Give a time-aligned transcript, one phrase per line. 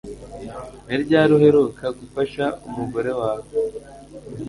[0.87, 3.47] Ni ryari uheruka gufasha umugore wawe